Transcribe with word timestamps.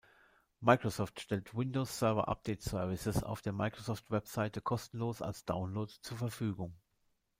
Microsoft 0.61 1.19
stellt 1.19 1.53
Windows 1.55 1.99
Server 1.99 2.27
Update 2.27 2.63
Services 2.63 3.21
auf 3.21 3.43
der 3.43 3.53
Microsoft-Website 3.53 4.63
kostenlos 4.63 5.21
als 5.21 5.45
Download 5.45 5.93
zur 6.01 6.17
Verfügung. 6.17 6.73